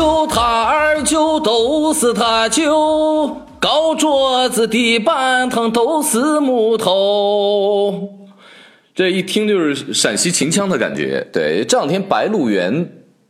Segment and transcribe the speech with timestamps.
[0.00, 8.08] 舅他二舅都是他舅，高桌子地板凳都是木头。
[8.94, 11.22] 这一听就是陕西秦腔的感觉。
[11.30, 12.74] 对，这两天《白鹿原》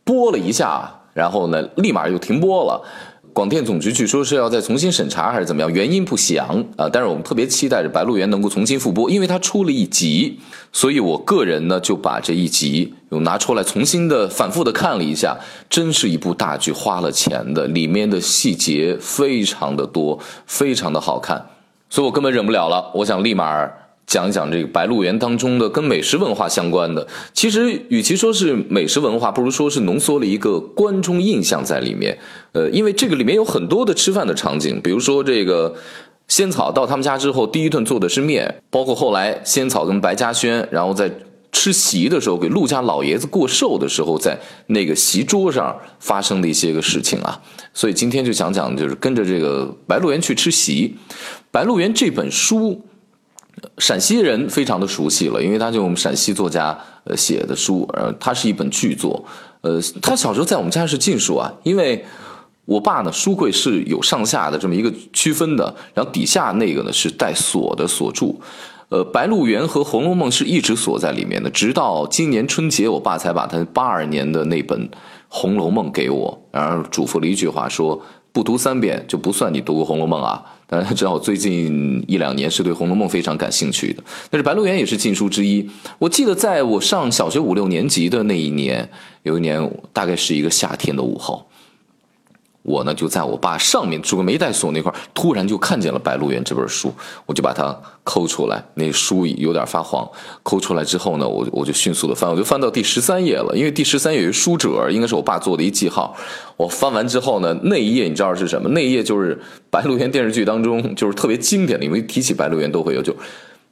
[0.05, 2.81] 播了一下，然后呢，立马就停播了。
[3.33, 6.89] 广电总局据说是要再重新审查还是怎么样，原因不详啊。
[6.91, 10.37] 但是我们特别期待着《白鹿原》能够重新复播，因为它出了一集，
[10.73, 15.37] 所以我个人呢就把这一集又拿出来重新的反复的看了一下，
[15.69, 21.45] 真是一部大剧，花了钱的，里面的细节非常的多，非常的好看，
[21.89, 23.80] 所以我根本忍不了了，我想立马。
[24.11, 32.17] 讲一讲这个《白鹿原》当中的跟美食文化相关的，其实与其说是美食文化，不如说是浓缩了一个观众印象在里面。
[32.51, 35.73] 呃，因为这个里面有很多的吃饭的场景，比如说这个
[36.27, 41.09] 仙草到他们家之后，第一顿做的是面，包括后来仙草跟白嘉轩，然后在
[41.53, 44.37] 吃席的时候，给陆家老爷子过寿的时候，在
[44.67, 47.41] 那个席桌上发生的一些个事情啊。
[47.73, 50.97] 所以今天就讲讲，就是跟着这个《白鹿原》去吃席，
[51.49, 52.81] 《白鹿原》这本书。
[53.77, 59.23] 陕西人非常的熟悉了，因为他就我们陕西作家呃写的书，呃，它是一本巨作。
[59.61, 62.03] 呃，他小时候在我们家是禁书啊，因为
[62.65, 68.41] 我爸呢书柜是有上下的这么一个区分的，然后底下那个呢是带锁的锁住。
[68.89, 74.79] 呃，《白鹿原》和《红楼梦》是一直锁在里面的，直到今年春节，我爸才把他八二年的那本
[75.29, 78.01] 《红楼梦》给我，然后嘱咐了一句话说。
[78.33, 80.41] 不读三遍就不算你读过《红楼梦》啊！
[80.71, 84.01] 但是知道我最近一两年是对《红楼梦》非常感兴趣的。
[84.29, 85.69] 但是《白鹿原》也是禁书之一。
[85.99, 88.89] 我记得在我上小学五六年级的那一年，
[89.23, 91.45] 有一年大概是一个夏天的午后。
[92.63, 96.93] 我呢就在我爸上面住个没带锁那块，突然就看见了《白鹿原》这本书，
[97.25, 100.07] 我就把它抠出来，那书有点发黄。
[100.43, 106.15] 抠出来之后呢，我我就迅速的翻，我就翻到第十三页了，因为第十三页有一书褶，应该是我爸做的一记号。
[106.55, 108.69] 我翻完之后呢，那一页你知道是什么？
[108.69, 109.35] 那一页就是
[109.71, 113.15] 《白鹿原》电视剧当中就是特别经典的，因为提起《白鹿原》都会有，就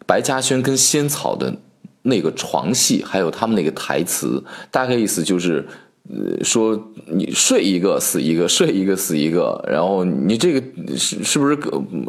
[0.07, 1.53] 白嘉轩跟仙草的
[2.01, 5.67] 那个床戏，还有他们那个台词，大概意思就是。
[6.07, 10.63] 呃，说你睡一个死一个，睡一个死一个，然后你这个
[10.95, 11.57] 是是不是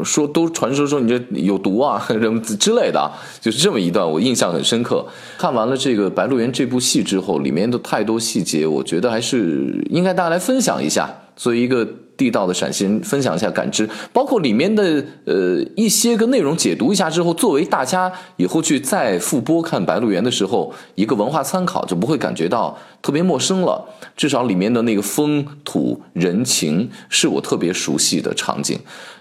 [0.05, 5.06] 说都传说说你这有毒啊 什么之类的，就是这么一段，我印象很深刻。
[5.37, 11.87] 看完了这个《白鹿原》这部戏之后，里面的太多细节，我觉得还是应该大家来分享一下，作为一个。
[12.20, 23.82] 地道的陕西人分享一下感知，包括里面的呃一些个内容解读一下之后，作为大家以后去再复播看《白鹿原》的时候一个文化参考，就不会感觉到特别陌生了。
[24.14, 28.78] 至少里面的那个风土人情是我特别熟悉的场景。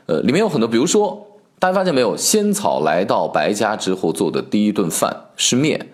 [0.08, 1.26] 呃，里面有很多，比如说
[1.58, 5.88] 大家发现没有，仙草来到白家之后做的第一顿饭是面，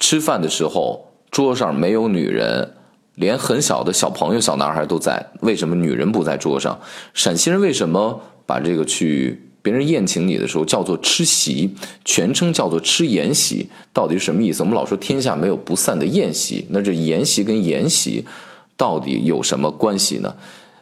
[0.00, 2.74] 吃饭的时候桌上没有女人。
[3.18, 6.78] 连很小的小朋友、小男孩都在，为什么女人不在桌上？
[7.14, 11.74] 陕西人为什么把这个去别人宴请你的时候叫做吃席，
[12.04, 13.68] 全称叫做吃筵席？
[13.92, 14.62] 到底是什么意思？
[14.62, 18.24] 我们老说天下没有不散的宴席，那这筵席跟筵席
[18.76, 20.34] 到底有什么关系呢？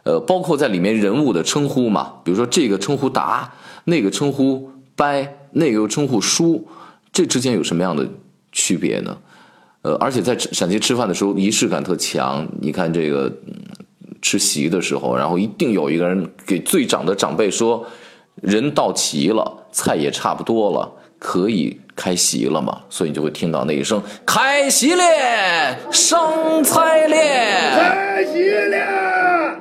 [0.03, 3.51] 呃，包括在里面人物的称呼嘛，比如说这个称呼达，
[3.85, 6.65] 那个称呼掰，那个又称呼叔，
[7.11, 8.07] 这之间有什么样的
[8.51, 9.17] 区别呢？
[9.87, 12.45] 呃，而且在陕西吃饭的时候，仪式感特强。
[12.59, 13.31] 你看这个
[14.21, 17.85] 吃席的时候，然后一定有一个人给最长的长辈说
[18.43, 25.01] ：“人到齐了，菜也差不多了，可以开席了嘛。”所以你就会听到那一声“开席了，
[25.89, 29.55] 上菜了，开席了，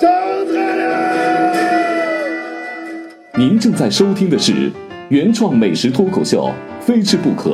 [0.00, 0.10] 上
[0.52, 1.54] 菜了。”
[3.38, 4.72] 您正在收听的是
[5.08, 6.50] 原创美食脱口秀
[6.84, 7.50] 《非吃不可》。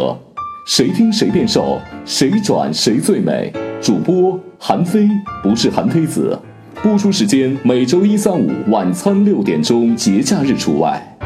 [0.71, 3.51] 谁听谁变瘦，谁转谁最美。
[3.81, 5.09] 主播韩非
[5.43, 6.39] 不是韩非子，
[6.83, 11.18] 播出时间每周一、三、五晚餐六点钟，节假日除外。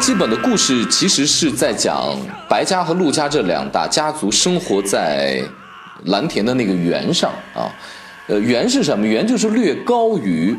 [0.00, 2.16] 基本的故事其实是在讲。
[2.48, 5.42] 白家和陆家这两大家族生活在
[6.06, 7.70] 蓝田的那个原上啊，
[8.26, 9.06] 呃，原是什么？
[9.06, 10.56] 原就是略高于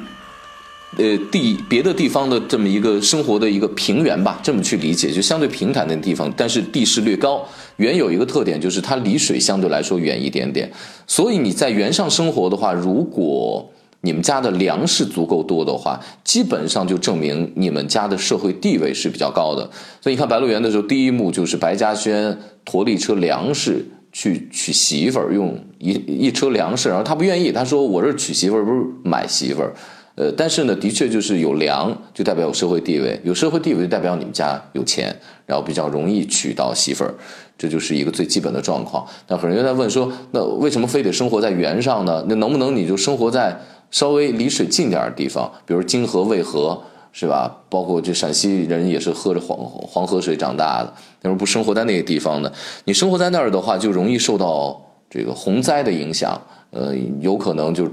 [0.97, 7.43] 呃地别的地方的这么一个生活的一个平原吧，这么去理解，就相对平坦的地方，但是地势略高。
[7.77, 10.71] 原有一个特点就是它离水相对来说远一点点，
[11.07, 13.67] 所以你在原上生活的话，如果
[14.01, 19.69] 你们家的粮食足够多的话，基本上就证明你们家的社会地位是比较高的。
[20.01, 29.73] 所以你看《白鹿原》的时候，第一幕就是白嘉轩驮了一车粮食去娶媳妇儿，用一一车粮食，然后他不愿意，他说：“我这娶媳妇儿不是买媳妇儿，
[30.15, 35.15] 呃，但是呢，的确就是有粮，就代表有社会地位，有社会地位就代表你们家有钱，
[35.45, 37.13] 然后比较容易娶到媳妇儿，
[37.57, 39.05] 这就是一个最基本的状况。
[39.27, 42.25] 那很多人在问说，那为什么非得生活在原上呢？
[42.27, 43.57] 那能不能你就生活在
[43.91, 47.63] 稍微离水近点的地方，比如泾河、渭河，是吧？
[47.69, 50.91] 包括这陕西人也是喝着黄黄河水长大的，
[51.21, 52.51] 为什么不生活在那个地方呢？
[52.85, 56.41] 你生活在那儿的话，就容易受到这个洪灾的影响，
[56.71, 57.87] 呃，有可能就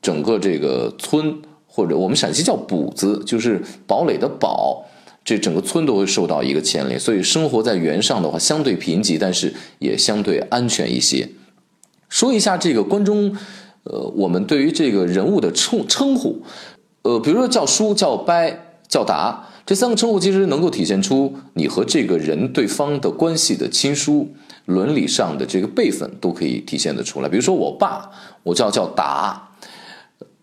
[0.00, 1.36] 整个这个村。
[1.72, 4.84] 或者我们陕西叫堡子，就是堡垒的堡，
[5.24, 6.98] 这整个村都会受到一个牵连。
[6.98, 11.28] 所以生活在原上的话，相对贫瘠，但是也相对安全一些。
[12.08, 13.36] 说一下这个关中，
[13.84, 16.42] 呃，我们对于这个人物的称称呼，
[17.02, 18.32] 呃，比如说叫叔、叫伯、
[18.88, 24.28] 叫达，这三个称呼其实能够体现出你和这个人对方的关系的亲疏、
[24.66, 27.28] 伦理上的这个辈分都可以体现得出来。
[27.28, 28.10] 比如说我爸，
[28.42, 29.48] 我叫叫达。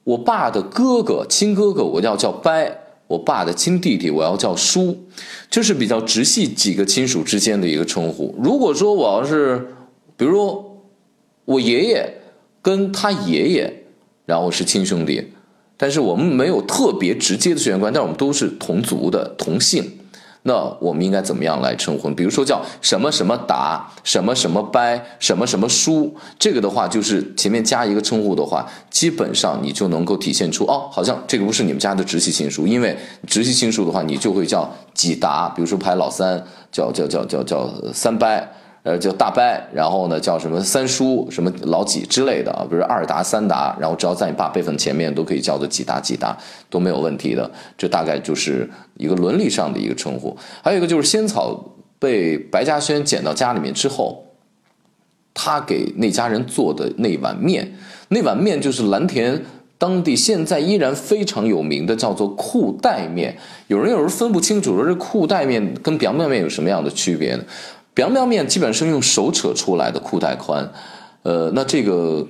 [0.04, 2.50] 我爸的哥哥，亲哥哥，我要叫伯；
[3.07, 4.98] 我爸的亲弟弟，我要叫叔，
[5.50, 8.33] 就是比较直系几个亲属之间的一个称呼。
[8.42, 9.68] 如果说我要是，
[10.16, 10.81] 比如说
[11.44, 12.17] 我爷爷
[12.68, 13.74] 跟他爷爷，
[14.25, 15.31] 然后是亲兄弟，
[15.78, 19.90] 但是我们没有特别直接的血缘关系，但我们都是同族的同姓。
[20.44, 22.10] 那我们应该怎么样来称呼？
[22.10, 38.46] 比如说叫什么什么达，什么什么掰，什么什么叔，这个的话就是前面加一个称呼的话，基本上你就能够体现出哦，好像这个不是你们家的直系亲属，因为直系亲属的话，你就会叫几达，比如说排老三，叫叫叫叫叫三掰。
[38.88, 39.44] 呃，叫大伯，
[39.74, 46.38] 然后呢，叫什么三叔，什么老几之类的啊，比如二达、三达，然后只要在你爸辈分前面，都可以叫做几达、几达，
[46.69, 47.51] 都没有问题的。
[47.78, 50.34] 这大概就是一个伦理上的一个称呼。
[50.63, 51.62] 还有一个就是仙草
[52.00, 54.24] 被白嘉轩捡到家里面之后，
[55.33, 57.74] 他给那家人做的那碗面，
[58.07, 59.44] 那碗面就是蓝田
[59.78, 63.38] 当地现在依然非常有名的，叫做裤带面。
[63.68, 67.44] 有人有时候分不清楚，说这裤带面跟表面面有什么样的区别呢？
[67.98, 70.72] 凉面面基本上是用手扯出来的裤带宽，
[71.24, 72.26] 呃，那这个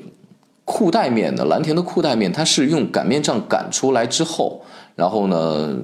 [0.66, 4.62] 裤带面呢，蓝田的裤带面，它是用擀面杖擀出来之后，
[4.96, 5.78] 然后呢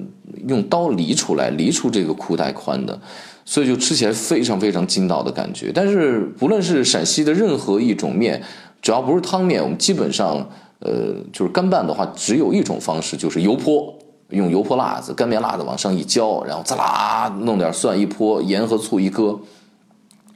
[0.46, 2.98] 用刀犁出来，犁出这个裤带宽的，
[3.44, 5.70] 所以就吃起来非常非常筋道的感觉。
[5.74, 8.42] 但是不论是陕西的任何一种面，
[8.82, 10.46] 只要不是汤面，我们基本上
[10.80, 13.94] 呃就是干拌的话，只有一种方式，就是油泼，
[14.30, 19.38] 用油泼辣子，干面辣子往上一浇，然后滋啦弄点蒜一泼，盐和醋一搁。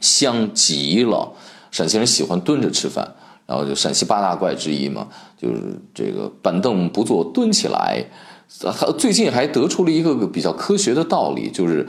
[0.01, 1.33] 香极了，
[1.71, 3.15] 陕西人喜欢蹲着吃饭，
[3.47, 8.05] 然后就陕西八大怪之一嘛，就是这个板凳不坐蹲起来。
[8.97, 11.87] 最近还得出了一个比较科学的道理，就是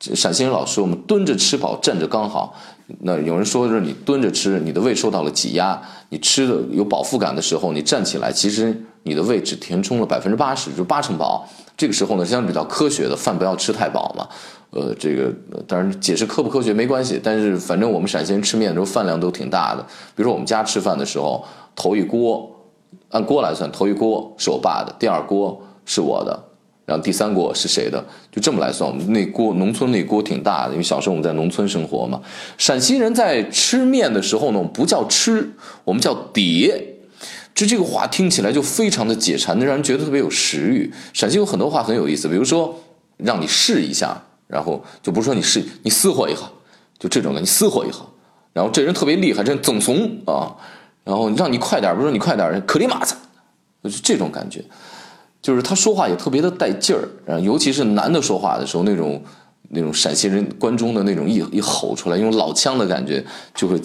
[0.00, 2.56] 陕西人老说我们蹲着吃饱，站着刚好。
[3.02, 11.48] 那有人说是你蹲着吃，你的胃受到了挤压，你吃的有饱腹感的时候，你站起来，其实你的胃只填充了百分之八十，就八成饱。
[11.76, 14.28] 这个时候呢，相对比较科学的饭不要吃太饱嘛。
[14.70, 15.32] 呃，这个
[15.66, 19.82] 当然解释科不科学没关系，但是反正我们陕西人吃面的时候饭量都挺大的。
[20.14, 21.44] 比如说我们家吃饭的时候，
[21.74, 22.48] 头一锅
[23.08, 26.38] 按锅来算，头一锅是我爸的，第二锅是我的，
[26.84, 28.04] 然后第三锅是谁的？
[28.30, 28.88] 就这么来算。
[28.88, 32.20] 我们那锅农村那锅挺大的，因为小时候我们在农村生活嘛。
[32.58, 35.50] 陕西人在吃面的时候呢，不叫吃，
[35.84, 36.89] 我们叫叠。
[37.54, 40.92] 就这个话听起来就非常的解馋，能让人觉得特别有食欲。
[41.12, 42.78] 陕西有很多话很有意思，比如说
[43.18, 44.20] 让你试一下。
[44.50, 46.40] 然后就不是说你试你撕火一下，
[46.98, 47.98] 就这种的，你撕火一下。
[48.52, 50.50] 然后这人特别厉害，真赠怂啊。
[51.04, 53.14] 然后让你快点，不是说你快点，可里马子，
[53.84, 54.64] 就是这种感觉。
[55.40, 59.22] 就是他说话也特别的带劲儿，尤其是男的说话的时候，那种
[59.68, 63.80] 那种陕西人关中的那种一一吼出来，用老腔的感觉，就会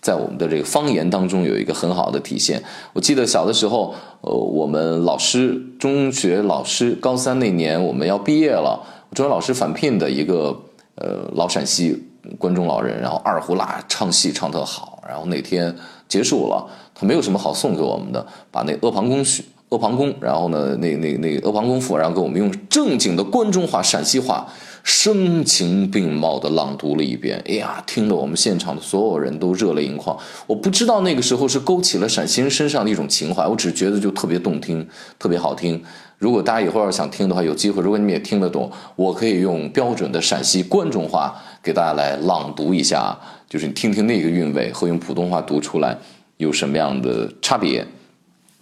[0.00, 2.62] 在我们的这个方言当中有一个很好的体现。
[2.92, 8.80] 我记得小的时候，呃，我们老师中学老师高三那年我们要毕业了。
[9.14, 10.56] 中学老师返聘的一个
[10.96, 12.04] 呃老陕西
[12.38, 15.74] 关中老人，然后二胡拉唱戏唱特好，然后那天
[16.06, 19.24] 结束了，他没有什么好送给我们的，把那《阿房宫》
[19.70, 24.46] 《阿房宫》，然后呢那那那《阿房宫赋》，然后给我们用正经的关中话陕西话。
[24.82, 30.18] 声情并茂的朗读了一遍，哎呀，听得我们现场的所有人都热泪盈眶。
[30.46, 34.86] 我不知道那个时候是勾起了陕西人身上的一种情怀，我只觉得就特别动听，
[35.18, 35.82] 特别好听。
[36.18, 43.16] 如果大家以后要想听的话，有机会，如果你们也听得懂，我可以用标准的陕西关中话给大家来朗读一下，
[43.48, 45.96] 就是你听听那个韵味和用普通话读出来
[46.38, 47.86] 有什么样的差别。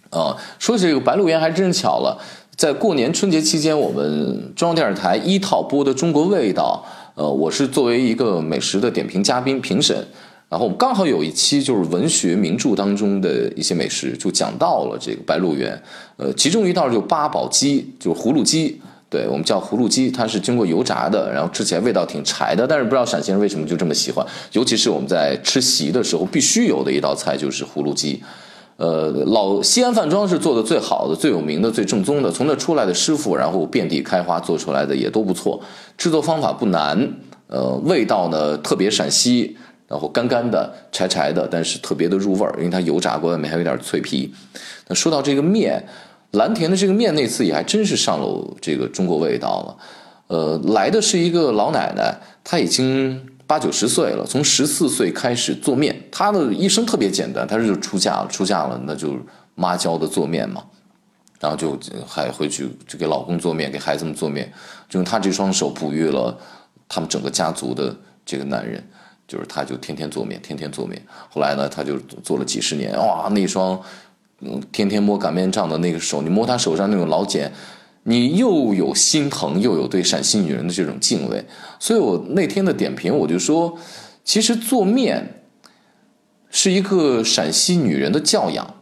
[0.09, 2.17] 啊，说起这个《白鹿原》，还真巧了。
[2.57, 6.83] 在过年春节期间，我们中央电视台一套播的《中国味道》，
[7.21, 9.95] 呃，我是作为一个美食的点评嘉宾评审，
[10.49, 15.79] 然后刚好有一期就是文学名著当中的一些美食，就讲到了这个白鹿原。
[16.15, 22.65] 呃，其中一道就八宝鸡，就是葫芦鸡，对我们叫葫芦鸡，它是经过油炸的，然后吃起来味道挺柴的。
[22.65, 28.19] 但是不知道陕西人为什么就这么喜欢，尤其是我们在吃席的时候，必须有的一道菜就是葫芦鸡。
[28.77, 35.61] 呃，老西安饭庄是做的最好的、最有名的、最正宗的，从那出来的师傅，然后遍地开花做出来的也都不错，
[35.97, 37.11] 制作方法不难，
[37.47, 39.57] 呃，味道呢特别陕西。
[39.89, 44.29] 然后干干的、柴柴的，但是特别的入味儿，因为它油炸过，外面还有点脆皮。
[44.89, 45.81] 那说到这个面，
[46.31, 49.77] 蓝田的这个面那次也还真是上了这个中国味道了。
[50.27, 56.03] 呃，来的是一个老奶奶，她已经八九十岁了，从十四岁开始做面。
[56.11, 59.17] 她的一生特别简单，她是出嫁了，出嫁了那就
[59.55, 60.63] 妈教的做面嘛，
[61.39, 64.51] 然后就还回去就给老公做面，给孩子们做面，
[64.89, 66.37] 就用她这双手哺育了
[66.89, 68.83] 他们整个家族的这个男人。
[69.27, 71.05] 就是他，就天天做面，天天做面。
[71.29, 72.97] 后来呢，他就做了几十年。
[72.97, 73.77] 哇，那双，
[74.39, 77.51] 嗯，天天摸擀面杖的那个手，你摸他手上那种老茧，
[78.07, 81.45] 你又有心疼，又有对陕西女人的这种敬畏。
[81.77, 83.77] 所以我那天的点评，我就说，
[84.23, 85.43] 其实做面
[86.49, 88.75] 是一个陕西女人的教养。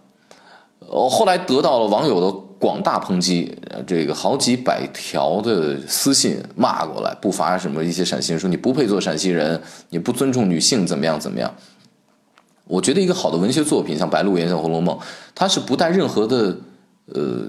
[0.79, 2.46] 呃，后来得到了网友的。
[2.58, 3.53] 广大抨击，
[3.86, 11.53] 这个好几百条的私信骂过来，不乏什么一些陕西人说你不配做陕西人，你不尊重女性，怎么样怎么样？
[12.65, 14.98] 我觉得一个好的文学作品，像《白鹿原》像《红楼梦》，
[15.36, 16.58] 它是不带任何的
[17.13, 17.41] 呃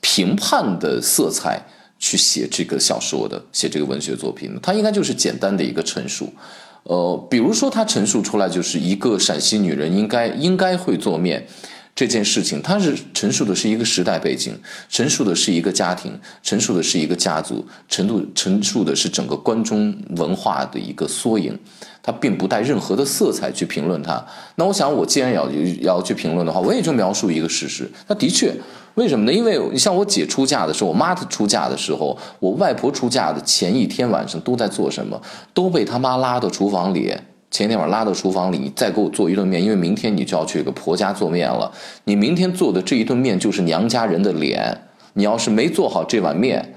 [0.00, 1.64] 评判的色彩
[1.98, 6.32] 去写这个小说的，写这个文学作品，它应该就是简单的一个陈述。
[6.84, 11.46] 呃，比如说它陈述出来就是一个陕西女人应该应该会做面。
[12.00, 21.54] 这件事情，它是陈述的是一个时代背景，陈述的是一个家庭，陈述的是一个家族，陈述陈述的是整个关中文化的一个缩影，
[22.02, 24.24] 它并不带任何的色彩去评论它。
[24.54, 25.46] 那我想，我既然要
[25.82, 27.86] 要去评论的话，我也就描述一个事实。
[28.06, 28.50] 那的确，
[28.94, 29.32] 为什么呢？
[29.34, 35.20] 因为你像我姐出嫁的时候，我妈她出嫁的时候，我外婆出嫁的前一天晚上都在做什么？
[35.52, 37.14] 都被他妈拉到厨房里。
[37.50, 41.70] 前天晚上拉到厨房里，你再给我做一顿面，因为明天你就要去个婆家做面了。
[42.04, 44.76] 你明天做的这一顿面就是娘家人的脸。
[45.14, 46.74] 你要是没做好这碗面，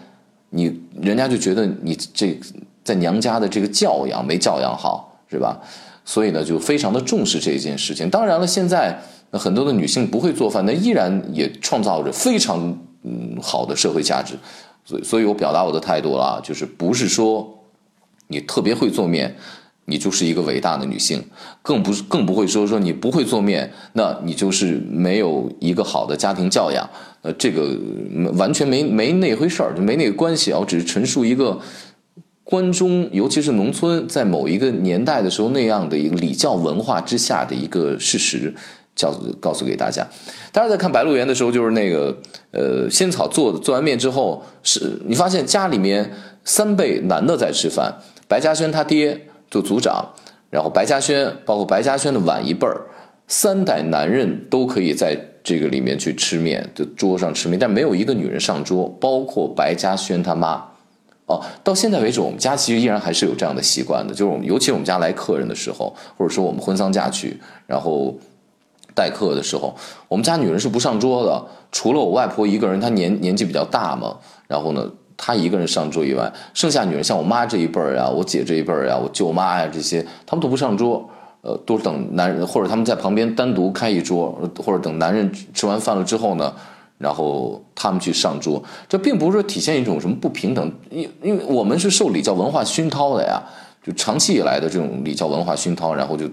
[0.49, 2.35] 你人家就觉得你这
[2.83, 5.61] 在娘家的这个教养没教养好，是吧？
[6.03, 8.09] 所以呢，就非常的重视这一件事情。
[8.09, 8.99] 当然了，现在
[9.31, 14.33] 很多的女性不会做饭，那依然也创造着非常嗯好的社会价值。
[14.83, 17.63] 所以，所以我表达我的态度了，就是不是说
[18.27, 19.35] 你特别会做面。
[19.85, 21.21] 你就是一个伟大的女性，
[21.61, 26.89] 更不是更不会说说你不会做面，那你就是没有一个好的家庭教养。
[27.21, 27.77] 呃，这个
[28.35, 30.59] 完全没没那回事儿，就没那个关系啊。
[30.59, 31.59] 我只是陈述一个
[32.43, 38.53] 关中，尤其是农村，在某一个年代的时候那样的一个礼教文化之下的一个事实，
[38.95, 40.05] 叫告诉给大家。
[40.51, 42.17] 大家在看《白鹿原》的时候，就是那个
[42.51, 46.11] 呃，仙草做做完面之后，是你发现家里面
[46.43, 47.93] 三辈男的在吃饭，
[48.27, 49.27] 白嘉轩他爹。
[49.53, 50.03] 做组长，
[50.49, 52.81] 然后白嘉轩，包括白嘉轩的晚一辈儿，
[53.27, 60.69] 三代男人都可以在这个里面去吃面，就桌上吃面，但没有一个女人上桌，包括白嘉轩他妈。
[61.27, 68.15] 哦，到现在为止，我们家其实依然还是有这样的习惯的，就是我们，尤其我们家来客人的时候，或者说我们婚丧嫁娶，然后
[68.95, 69.75] 待客的时候，
[70.07, 74.17] 我们家女人是不上桌的，除了我外婆一个人，她年年纪比较大嘛，
[74.47, 74.89] 然后呢。
[75.25, 86.53] 他一个人上桌以外，剩下女人像我妈这一辈儿呀，我姐这一辈儿呀，我舅妈呀这些，他们都不上桌，呃，都是等男人或者他们在旁边单独开一桌，或者等男人吃完饭了之后呢，
[86.97, 88.61] 然后他们去上桌。
[88.89, 93.41] 这并不是说体现一种什么不平等，因因为我们是受礼教文化熏陶的呀，
[93.81, 96.29] 就长期以来的这种礼教文化熏陶，然后就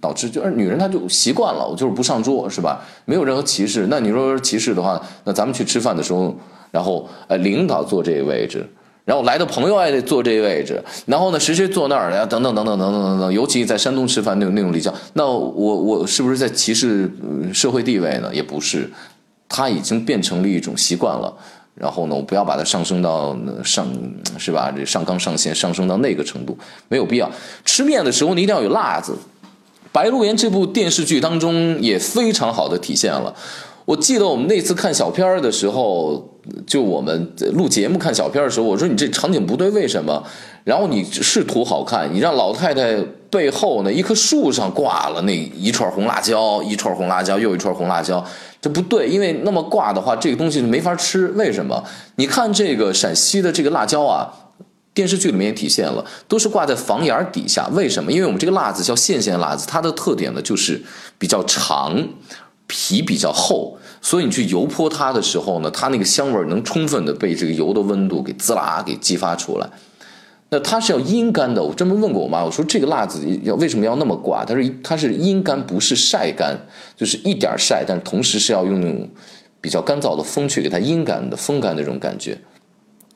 [0.00, 2.80] 导致就是女人她就习惯了，我就是不上桌，是吧？
[3.04, 3.88] 没有任何歧视。
[3.90, 6.32] 那你说歧视的话，那咱们去吃饭的时候。
[6.70, 8.66] 然后，呃，领导坐这个位置，
[9.04, 13.32] 然后来的朋友还得坐这个位置，然后呢，谁谁坐那儿，呀，等等等等等等等等。
[13.32, 17.10] 尤其在山东吃饭那种那种礼教，那我我是不是在歧视
[17.52, 18.30] 社会地位呢？
[18.32, 18.90] 也不是，
[19.48, 21.32] 它已经变成了一种习惯了。
[21.74, 23.34] 然后呢，我不要把它上升到
[23.64, 23.86] 上，
[24.36, 24.70] 是吧？
[24.76, 26.56] 这上纲上线，上升到那个程度，
[26.88, 27.30] 没有必要。
[27.64, 29.12] 吃面的时候，你一定要有辣子。
[29.90, 33.34] 《白鹿原》这部电视剧当中也非常好的体现了。
[33.86, 36.29] 我记得我们那次看小片儿的时候，
[36.66, 40.22] 就我们录节目看小片的时候，我说你这场景不对，为什么？
[40.64, 42.96] 然后你是图好看，你让老太太
[43.30, 48.24] 背后呢一棵树上挂了那一串红辣椒，一串红辣椒又一串红辣椒，
[48.60, 51.28] 这不对，因为那么挂的话，这个东西没法吃。
[51.28, 51.82] 为什么？
[52.16, 54.30] 你看这个陕西的这个辣椒啊，
[54.92, 57.66] 电视剧里面也体现了，都是挂在房檐底下。
[57.72, 58.12] 为什么？
[58.12, 60.80] 因为我们这个辣子叫线线辣子，它的特点呢就是
[61.18, 61.96] 比较长，
[62.66, 69.68] 皮比较厚，所以你去油泼它的时候呢，它那个香味能充分的被这个油的温度给滋啦给激发出来。
[70.52, 74.44] 那它是要阴干的，我专门问过我妈，我说这个辣子要为什么要那么挂？
[74.44, 76.58] 她说它是阴干，不是晒干，
[76.96, 79.08] 就是一点晒，但是同时是要用那种
[79.60, 82.36] 比较干燥的风去给它阴干的风干的这种感觉。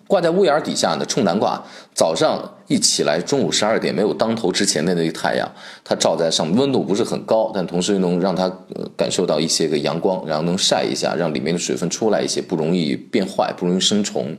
[0.06, 1.62] 挂在屋檐底下呢，冲南挂。
[1.94, 5.50] 早上一起来，中午十二点没有当头之前的那个太阳，
[5.82, 8.50] 它照在上面，温度不是很高，但同时又能让它
[8.96, 14.37] 感受到一些个阳光，然后能晒一下，让里面的水分出来一些，不容易变坏，不容易生虫。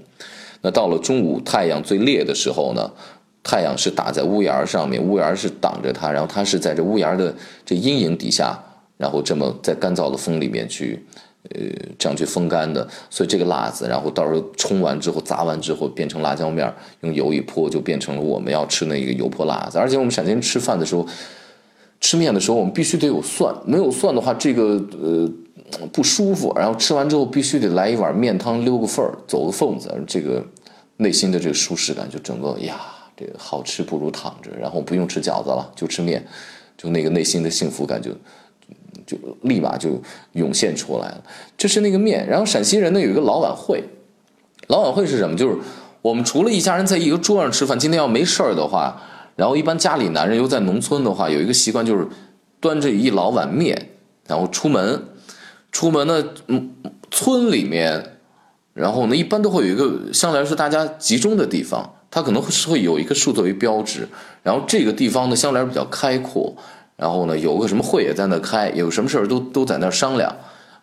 [0.61, 2.91] 那到了中午太阳最烈的时候呢，
[3.43, 7.33] 太阳是打在屋檐上面，屋檐是挡着它，然后它是在这屋檐的
[7.65, 8.59] 这阴影底下，
[8.97, 11.05] 然后这么在干燥的风里面去，
[11.53, 11.61] 呃，
[11.99, 12.87] 这样去风干的。
[13.09, 19.77] 所以这个辣子，然后到时候冲完之后砸完之后变成辣椒面，用油一泼就变成了我们要吃那个油泼辣子。
[19.77, 21.05] 而且我们陕西人吃饭的时候，
[21.99, 25.31] 吃面的时候我们必须得有蒜，没有蒜的话这个呃。
[25.91, 30.45] 不舒服，然后吃完之后必须得来一碗面汤溜个缝儿，走个缝子，这个
[30.97, 32.79] 内心的这个舒适感就整个呀，
[33.17, 36.23] 这个好吃不如躺着，然后不用吃饺子了，就吃面，
[36.77, 38.11] 就那个内心的幸福感就
[39.05, 40.01] 就立马就
[40.33, 41.23] 涌现出来了。
[41.57, 43.83] 这是那个面，然后陕西人呢有一个老晚会，
[44.67, 45.35] 老晚会是什么？
[45.35, 45.57] 就是
[46.01, 49.01] 我们除了一家人在一个桌上吃饭，今天要没事儿的话，
[49.35, 52.07] 然后一般家里男人又在农村的话，有一个习惯就是
[52.59, 53.89] 端着一老碗面，
[54.27, 55.01] 然后出门。
[55.71, 56.73] 出门呢，嗯，
[57.11, 58.17] 村里面，
[58.73, 64.07] 然后呢，一般都会有一个相对来说大家集中的地方，它可能会是会有一个树作为标志，
[64.41, 66.55] 然后这个地方呢相对来说比较开阔，
[66.95, 70.35] 然后呢有个什么会也在那开，有什么事儿都都在那商量，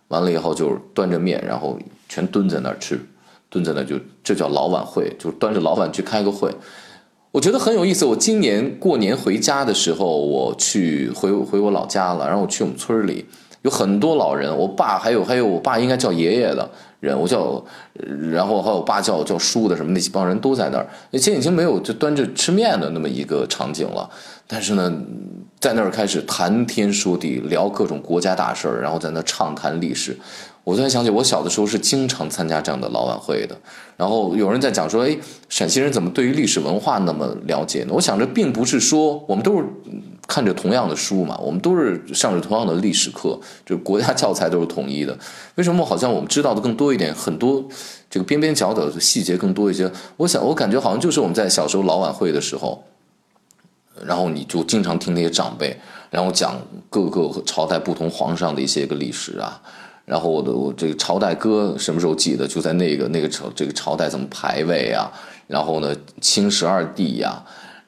[0.08, 1.78] 完了以后就端着面，然后
[2.08, 3.00] 全蹲在那儿吃，
[3.48, 6.54] 蹲在那就这叫老晚会，就端着老碗去开个会，
[7.30, 8.04] 我觉得很有意思。
[8.04, 13.26] 我今年过年回家的时候，我去回回我老家了，然后我去我们村里。
[13.62, 16.68] 有很多老人，我爸还有还有我爸应该叫爷爷的
[17.00, 17.62] 人，我叫，
[18.30, 24.08] 然后还有我爸叫叫叔的什么那几帮人都在那儿，以前已经没有就端着吃面的那么一个场景了，
[24.46, 24.92] 但是呢，
[25.60, 30.16] 在那儿开始谈天说地，聊各种国家大事儿，然后在那畅谈历史。
[30.64, 33.56] 我突然想起，我小的时候是经常参加这样的老晚会的。
[33.96, 35.16] 然后有人在讲说，哎，
[35.48, 37.88] 陕西人怎么对于历史文化那么了解呢？
[37.92, 39.64] 我想着，并不是说我们都是
[40.28, 45.16] 看着同样的书嘛，我们都是上着同样的历史课，就国家教材都是统一的。
[45.56, 47.62] 为什么好像我们知道的更多一点，很多
[48.08, 49.90] 这个边边角角的细节更多一些？
[50.16, 52.82] 我想，我感觉好像就是我们在小时候老晚会的时候，
[54.04, 55.76] 然后你就经常听那些长辈，
[56.10, 56.56] 然后讲
[56.88, 59.60] 各个朝代不同皇上的一些个历史啊。
[60.04, 62.46] 然后我的我这个朝代歌什么时候记得？
[62.46, 65.10] 就在那个那个朝这个朝代怎么排位啊？
[65.46, 67.42] 然后呢，清十二帝呀，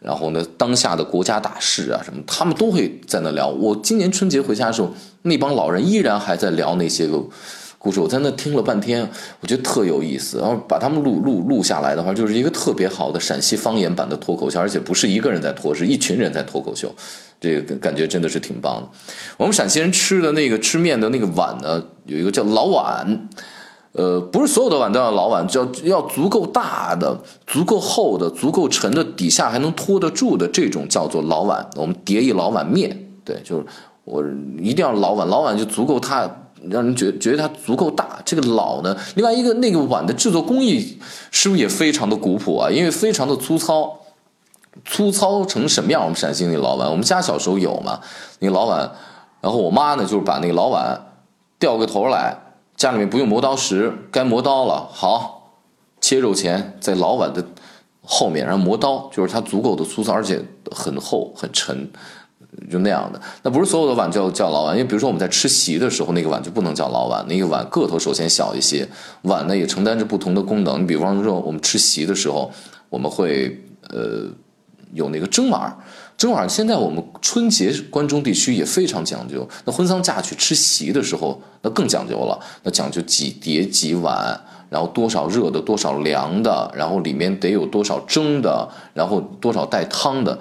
[0.05, 3.49] 然后呢，当下的国家大事啊什么，他们都会在那聊。
[3.49, 7.25] 我今年春节回家的时候，那帮老人依然还在聊那些个。
[7.77, 9.07] 故事我在那听了半天，
[9.40, 10.38] 我觉得特有意思。
[10.38, 16.90] 然后把他们录录录下来的话，就是一个特别好的陕西方言版的脱口秀，而且不是一个人在脱，是一群人在脱口秀，
[17.38, 18.88] 这个感觉真的是挺棒的。
[19.37, 23.29] 我们陕西人吃的那个吃面的那个碗呢，有一个叫老碗，
[23.94, 31.68] 呃，不是所有的碗都要老碗，要要足够大的、足够厚的、足够沉的，底下还能托得住的这种叫做老碗。
[31.76, 33.66] 我们叠一老碗面，对，就是
[34.04, 34.22] 我
[34.59, 36.30] 一定要老碗，老碗就足够它。
[36.70, 40.98] 让人觉觉得它足够大，这个老呢，另外一个那个碗的制作工艺
[41.30, 42.70] 是不是也非常的古朴啊？
[42.70, 44.00] 因为非常的粗糙，
[44.87, 46.00] 粗糙成什么样？
[46.00, 48.00] 我们陕西那老碗，我们家小时候有嘛？
[48.38, 48.90] 那个老碗，
[49.42, 50.98] 然后我妈呢，就是把那个老碗
[51.59, 52.35] 掉个头来，
[52.77, 55.53] 家里面不用磨刀石，该磨刀了，好，
[56.01, 57.45] 切肉前在老碗的
[58.03, 61.91] 后面，然后磨刀，就是它足够的粗糙，而且很厚很沉。
[62.71, 68.89] 就那样的，那不是所有的碗叫叫老碗，因为比如说我们在吃席的时候，那个碗就不能叫老碗，那个碗个头首先小一些，
[69.23, 70.81] 碗呢也承担着不同的功能。
[70.81, 72.49] 你比方说我们吃席的时候，
[72.89, 74.29] 我们会呃
[74.93, 75.77] 有那个蒸碗，
[76.16, 79.46] 正好现在我们春节关中地区也非常讲究。
[79.64, 90.38] 那婚丧嫁娶吃席的时候，那更讲究了，那讲究几碟几碗，然后多少热的，多少凉的，然后里面得有多少蒸的，然后多少带汤的。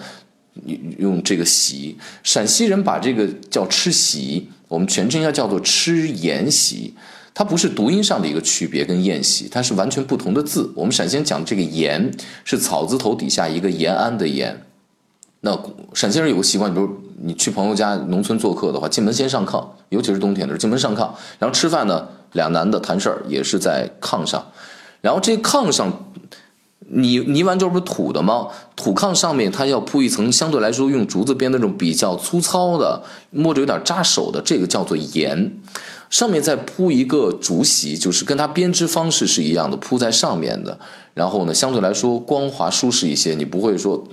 [1.00, 6.94] 用这个席，陕西人把这个叫吃席，我们全称应该叫做吃筵席，
[7.34, 10.72] 它不是读音上的一个区别，跟宴席它是完全不同的字。
[10.76, 12.12] 我们陕西人讲这个筵
[12.46, 14.56] 是草字头底下一个延安的延。
[15.46, 15.58] 那
[15.94, 16.90] 陕西人有个习惯，比如
[17.22, 24.44] 你去朋友家农村做客的话，进门先上炕，尤其是冬天的时候，进门上炕，然后吃饭呢，俩男的谈事儿也是在炕上，
[25.02, 25.92] 然后这炕上。
[26.96, 28.50] 泥泥丸就是不是土的吗？
[28.76, 33.02] 土炕上面它要铺一层相对来说用竹子编那种比较粗糙的，
[33.32, 35.54] 摸着有点扎手的，这个叫做盐。
[36.10, 40.78] 上面再铺一个竹席，就是跟它编织方式是一样的，铺在上面的。
[41.14, 44.04] 然后呢，相对来说光滑舒适一些，你不会说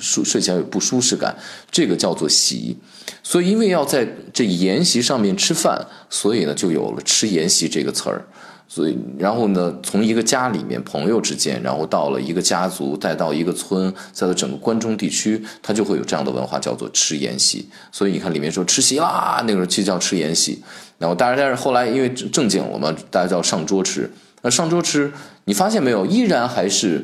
[0.00, 1.36] 睡睡起来有不舒适感。
[1.70, 2.76] 这个叫做席。
[3.22, 8.26] 所以因为要在这筵席上面吃饭，所以呢就有了吃筵席这个词儿。
[8.70, 17.66] 所以，然后呢，从一个家里面朋友之间，然后到了一个家族，再到一个村，再到整个关中地区，它就会有这样的文化，叫做吃筵席。
[17.90, 20.62] 所以你看里面说吃席啦，那个时候就叫吃筵席。
[20.98, 24.10] 然后当然，但是后来因为正经了嘛，大家叫上桌吃。
[24.42, 25.10] 那上桌吃，
[25.48, 27.02] 你发现没有，依然还是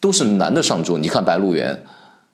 [0.00, 0.96] 都是男的上桌。
[0.98, 1.74] 你看《白鹿原》，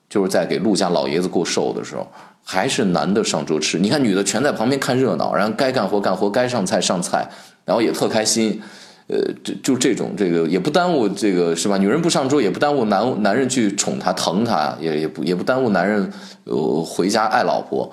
[0.09, 2.07] 就是在给陆家老爷子过寿的时候，
[2.45, 3.77] 还是男的上桌吃。
[3.77, 7.29] 你看女的全在旁边看热闹，然后该干活干活，该上菜上菜。
[7.65, 8.63] 然后也特开心，
[9.09, 11.77] 呃，就就这种这个也不耽误这个是吧？
[11.77, 16.09] 女人不上桌也不耽误男男人去宠她疼她，也也不也不耽误男人
[16.45, 17.91] 呃回家爱老婆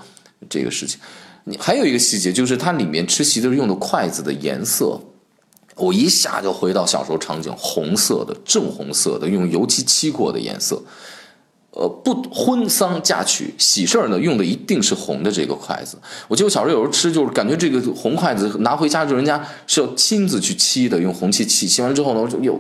[0.48, 1.00] 这个事情。
[1.46, 5.00] 你还有一个细节就是它里面吃席都是用的筷子的颜色，
[5.80, 10.82] 我一下就回到小时候场景，红色的正红色的用油漆漆过的颜色。
[11.72, 15.98] 呃，不婚丧嫁娶喜事儿呢，用的一定是红的这个筷子。
[16.28, 21.68] 我记得我小时候有时候吃，就是感觉这个红筷子拿回家，就人家是要亲自去漆的，用红漆漆。
[21.68, 22.60] 漆完之后呢，就有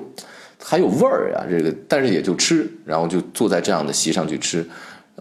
[0.63, 4.65] 还有味儿呀，这个但是也就吃，然后就坐在这样的席上去吃。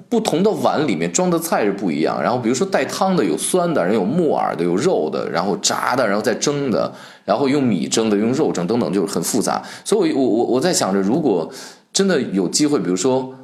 [0.09, 6.93] 不同的碗里面装的菜是不一样，然后比如说带汤的有酸的，人有木耳的，有肉的，然后炸的，然后再蒸的，
[7.25, 9.63] 然后用米蒸的，用肉蒸等等，就是很复杂。
[9.85, 11.51] 所以，我我我在想着，如果
[11.93, 13.35] 真的有机会，比如说。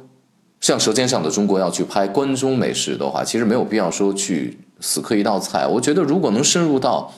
[0.61, 5.67] 像《舌尖上的中国》要去拍关中美食的话，其实没有必要说去死磕一道菜。
[5.67, 7.13] 我觉得如果能深入到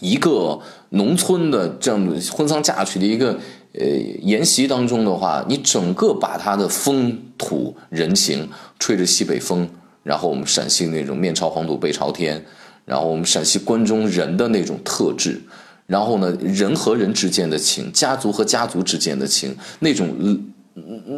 [0.00, 0.58] 一个
[0.90, 3.38] 农村的这样的婚丧嫁娶的一个
[3.74, 3.86] 呃
[4.22, 9.68] 筵席当中的话，你整个把它的风土人情，吹着西北风，
[10.02, 12.44] 然后我们陕西那种面朝黄土背朝天，
[12.84, 15.40] 然后我们陕西关中人的那种特质，
[15.86, 20.08] 然后呢人和人之间的情，家族和家族之间的情，那种。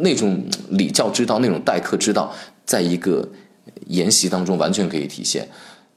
[0.01, 2.29] 那种礼教之道，那种待客之道，
[2.65, 3.25] 在一个
[3.87, 5.47] 筵席当中完全可以体现。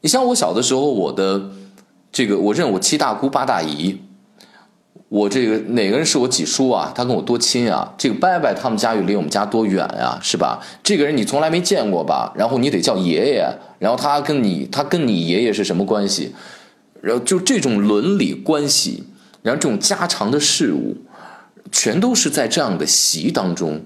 [0.00, 1.50] 你像我小的时候，我的
[2.12, 3.98] 这个我认我七大姑八大姨，
[5.08, 6.92] 我这个哪个人是我几叔啊？
[6.94, 7.94] 他跟我多亲啊？
[7.96, 10.18] 这个伯伯他们家又离我们家多远呀？
[10.22, 10.60] 是吧？
[10.82, 12.32] 这个人你从来没见过吧？
[12.36, 16.34] 然后你得叫爷爷，然后他跟你他跟你爷爷是什么关系？
[17.00, 19.04] 然后就这种伦理关系，
[19.42, 20.96] 然后这种家常的事物。
[21.70, 23.82] 全都是在这样的习当中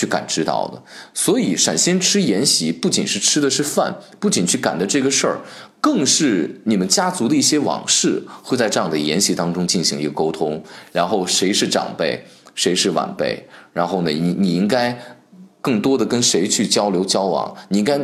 [0.00, 0.82] 去感知到的，
[1.12, 5.40] 所以陕西吃筵席不仅是吃的是饭，不仅去赶的这个事儿，
[5.78, 10.64] 更是你们家族的一些往事会在这样的筵席当中进行一个沟通。
[10.90, 14.98] 然后谁是长辈，谁是晚辈，然后呢，你你应该
[15.60, 18.00] 更多的跟谁去交流交往，你应该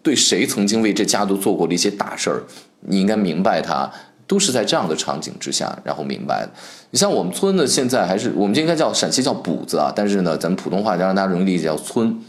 [0.00, 2.44] 对谁曾经为这家族做过的一些大事儿，
[2.82, 3.90] 你应该明白他。
[4.28, 6.46] 都是在这样的场景之下，然后明白。
[6.90, 12.20] 你像我们村呢，现在还是我们应该叫陕西叫补子啊，但是呢，咱们普通话让大家容易理解叫村，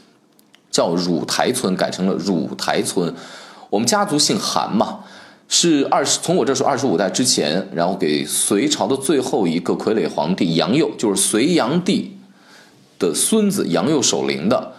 [0.71, 3.13] 叫汝台村，改成了汝台村。
[3.69, 5.01] 我们家族姓韩嘛，
[5.49, 12.17] 是二十从我这说二十五代之前，然后给隋朝的最后一个傀儡皇帝杨佑，就是隋炀帝
[12.97, 14.73] 的孙子杨佑守陵的。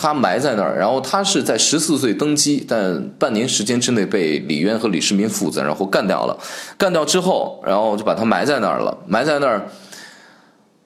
[0.00, 6.34] 他埋在那儿，然后他是在十四岁登基，但半年时间之内被李渊和李世民父子然后干掉了。
[6.78, 8.96] 干掉之后，然后就把他埋在那儿了。
[9.06, 9.68] 埋在那儿，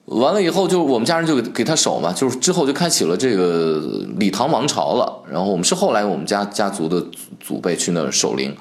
[0.07, 2.11] 完了以后，就我们家人就给他守嘛。
[2.11, 3.81] 就是之后就开启了这个
[4.17, 5.23] 李唐王朝了。
[5.31, 7.01] 然后我们是后来我们家家族的
[7.39, 8.53] 祖辈去那儿守陵，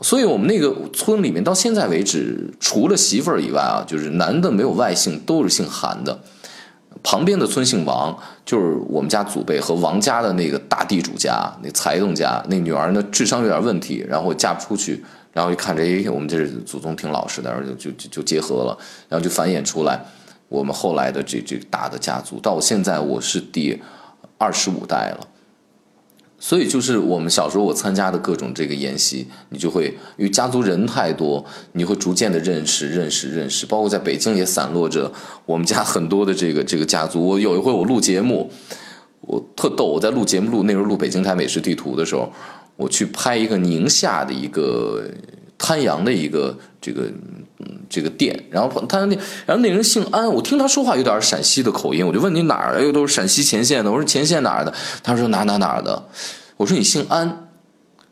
[0.00, 6.18] 所以我们那个村里面到现在为止，除了媳妇儿以外啊，就是男的没有外姓，都是姓韩的。
[7.02, 20.04] 旁边的村姓王，就是我们家祖辈和王家的那个大地主家，那财东家那女儿呢，智商有点问题，然后嫁不出去，然后一看着，哎，我们这祖宗挺老实的，然后就就就结合了，然后就繁衍出来，
[20.48, 23.80] 我们后来的这这大的家族，到现在我是第
[24.38, 25.26] 二十五代了。
[26.42, 33.66] 所以就是我们小时候我参加的各种这个宴席，你就会因为家族人太多，你会逐渐的认识认识认识。
[33.66, 35.12] 包括在北京也散落着
[35.44, 37.24] 我们家很多的这个这个家族。
[37.24, 38.50] 我有一回我录节目，
[39.20, 42.32] 我特逗，我在录节目录那时候录北京台美食地图的时候，
[42.76, 45.04] 我去拍一个宁夏的一个
[45.60, 47.02] 滩阳的一个这个
[47.58, 56.08] 嗯这个店，然后滩阳店，然后那人姓安，我听他说话有点陕西的口音，我就问你哪儿的，又都是陕西前线的，我说前线哪儿的，他说哪哪哪儿的。
[56.56, 57.48] 我说你姓安，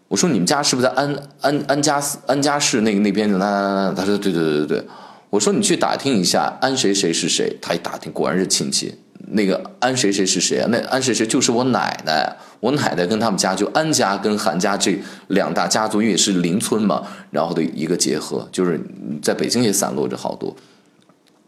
[0.08, 3.38] 我说你们家是不是在安安安家安家市那个那边的？
[3.38, 4.84] 那那那，他说对对对对对。
[5.30, 8.94] 我说你去打听一下安谁谁是谁，他一打听果然是亲戚。
[9.30, 10.68] 那个安谁谁是谁啊？
[10.70, 18.80] 那安谁谁就是我奶奶，我奶奶跟他们家就安家跟韩家这两大家族，因为是邻村嘛，然后的一个结合，就是
[19.22, 20.56] 在北京也散落着好多。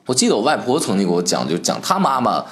[0.07, 2.45] 我记得我外婆曾经给我讲，就讲她妈妈，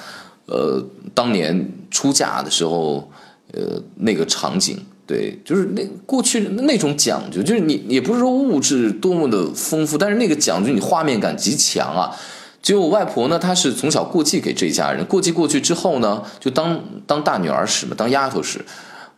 [0.45, 3.09] 呃，当年出嫁的时候，
[3.53, 4.77] 呃，那个场景。
[5.05, 12.15] 对，就是那过去那种讲究，就是你也不是说物质多么的丰富，但是那个讲究你画面感极强啊。
[12.61, 18.63] 就我外婆呢，她是从小过继给这一家人，过继过去之后呢，就当当大女儿使嘛，当丫头使。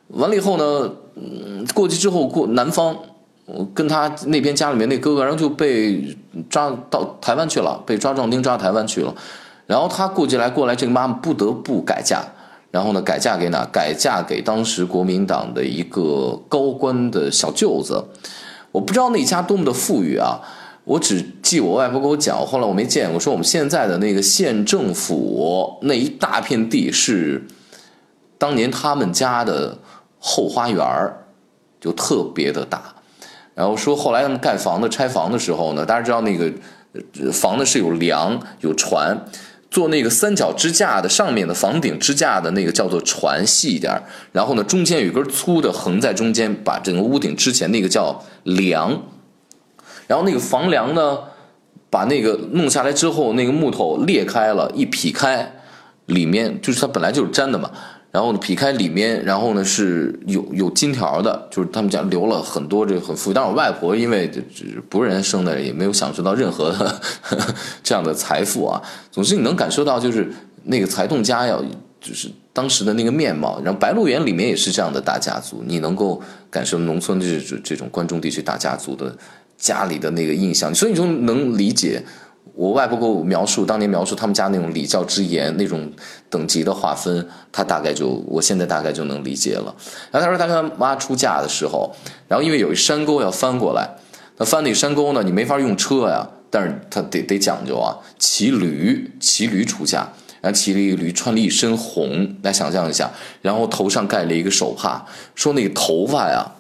[0.09, 2.95] 完了以后呢，嗯，过继之后过南方，
[3.73, 6.15] 跟他那边家里面那哥哥，然后就被
[6.49, 9.13] 抓到台湾去了，被抓壮丁抓台湾去了。
[9.65, 12.23] 然后他过继来过来，这个妈妈不得不改嫁。
[12.71, 13.65] 然后呢，改嫁给哪？
[13.65, 18.05] 改嫁给当时国民党的一个高官的小舅子。
[18.71, 20.39] 我不知道那家多么的富裕啊！
[20.83, 23.19] 我只记我外婆给我讲，后来我没见过。
[23.19, 27.45] 说我们现在的那个县政府那一大片地是
[28.37, 29.77] 当年他们家的
[30.17, 31.13] 后花园
[31.79, 32.95] 就特别的大。
[33.53, 36.51] 然后说后来他们盖房子、拆房的时候呢，大家知道那个
[37.31, 39.25] 房子是有梁、有船。
[39.69, 49.01] 做那个三角支架的上面的房顶支架的那个叫做船细一点然后呢中间有一根粗的横在中间，把整个屋顶之前，那个叫梁。
[50.11, 51.19] 然后那个房梁呢，
[51.89, 55.49] 把那个弄下来之后，那个木头裂开了，一劈开，
[56.07, 57.71] 里面就是它本来就是粘的嘛。
[58.11, 63.33] 然后呢，劈开里面，然后呢是有有金条的，就是他们家留了很多这很富裕。
[63.33, 64.29] 但是我外婆因为
[64.89, 67.01] 不是人生的，也没有享受到任何的
[67.81, 68.81] 这样的财富啊。
[69.13, 70.29] 总之你能感受到，就是
[70.65, 71.63] 那个财动家要
[72.01, 73.61] 就是当时的那个面貌。
[73.63, 79.15] 然后白鹿原里面也是这样的大家族，你能够感受农村这种这种关中地区大家族的
[79.61, 82.03] 家里的那个印象，所以你就能理解。
[82.53, 85.89] 我外婆给我描述当年描述他们家那种礼教之严，那种
[86.29, 89.73] 等级的划分，他大概就我现在大概就能理解了。
[90.11, 91.95] 然后他说他跟他妈出嫁的时候，
[92.27, 93.89] 然后因为有一山沟要翻过来，
[94.37, 100.09] 那翻那山沟呢，你没法用车呀，但是他得得讲究啊，骑驴骑驴出嫁，
[100.41, 103.09] 然后骑了一个驴，穿了一身红，来想象一下，
[103.41, 106.51] 然后头上盖了一个手帕，说那个头发呀。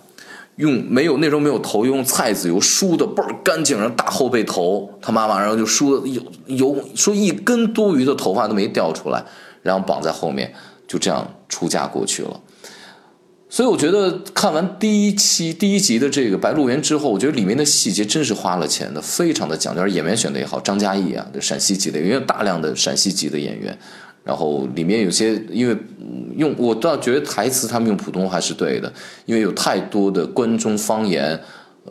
[0.57, 9.23] 用没有那时候没有头，用菜籽油梳的倍儿干净，然后大后背头，他妈妈然后就梳的有有说一根多余的头发都没掉出来，
[9.63, 10.53] 然后绑在后面，
[10.87, 12.39] 就这样出嫁过去了。
[13.49, 23.77] 所以我觉得看完第一期第一集的这个《白鹿原》之后，我觉得里面的细节真是花了钱的，非常的讲究，而演员选的也好，张嘉译啊，陕西籍的，因为大量的陕西籍的演员。
[24.23, 25.75] 然后里面有些，因为
[26.35, 28.91] 用我倒觉得台词他们用普通话是对的，
[29.25, 31.39] 因为有太多的关中方言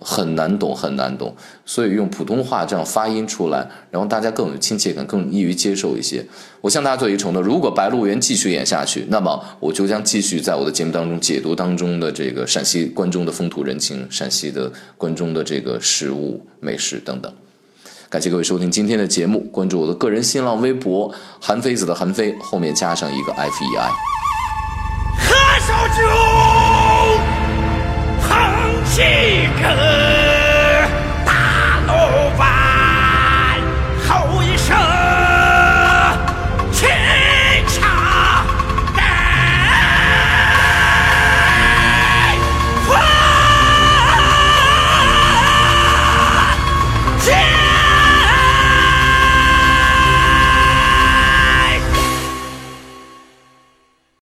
[0.01, 1.35] 很难懂很难懂，
[1.67, 6.25] 所以用普通话这样发音出来，然后大家更有亲切感，更易于接受一些。
[6.61, 17.33] 我向大家做一个承诺：如果白鹿原继续演下去，那么我就将继续在我的节目当中解读当中的这个陕西关中的风土人情、陕西的关中的这个食物美食等等。
[18.11, 23.89] 感谢各位收听今天的节目，关注我的个人新浪微博“韩非子”的韩非，后面加上一个 F E I。
[25.17, 26.03] 喝烧酒，
[28.21, 29.01] 恒气
[29.63, 30.20] 梗。